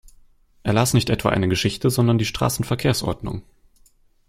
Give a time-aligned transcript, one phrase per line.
[0.63, 3.43] Er las nicht etwa eine Geschichte, sondern die Straßenverkehrsordnung.